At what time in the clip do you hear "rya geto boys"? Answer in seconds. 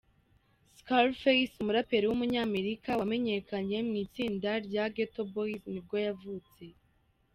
4.67-5.61